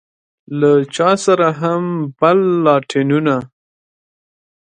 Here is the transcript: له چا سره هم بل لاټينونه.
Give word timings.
له 0.59 0.71
چا 0.95 1.09
سره 1.25 1.47
هم 1.61 1.81
بل 2.19 2.37
لاټينونه. 2.65 3.35